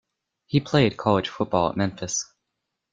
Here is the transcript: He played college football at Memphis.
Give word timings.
He 0.47 0.59
played 0.59 0.97
college 0.97 1.29
football 1.29 1.69
at 1.69 1.77
Memphis. 1.77 2.25